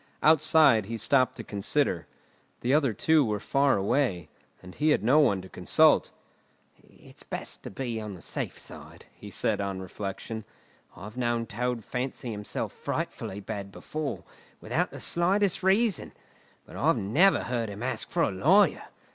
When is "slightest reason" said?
14.99-16.13